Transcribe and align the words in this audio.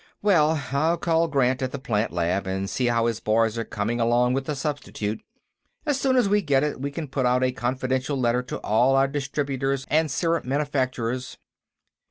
Well, 0.23 0.59
I'll 0.71 0.97
call 0.97 1.27
Grant, 1.27 1.61
at 1.61 1.71
the 1.71 1.77
plant 1.77 2.11
lab, 2.11 2.47
and 2.47 2.67
see 2.67 2.87
how 2.87 3.05
his 3.05 3.19
boys 3.19 3.55
are 3.55 3.63
coming 3.63 3.99
along 3.99 4.33
with 4.33 4.45
the 4.45 4.55
substitute; 4.55 5.21
as 5.85 5.99
soon 6.01 6.15
as 6.15 6.27
we 6.27 6.41
get 6.41 6.63
it, 6.63 6.81
we 6.81 6.89
can 6.89 7.07
put 7.07 7.27
out 7.27 7.43
a 7.43 7.51
confidential 7.51 8.19
letter 8.19 8.41
to 8.41 8.59
all 8.61 8.95
our 8.95 9.07
distributors 9.07 9.85
and 9.91 10.09
syrup 10.09 10.43
manufacturers...." 10.43 11.37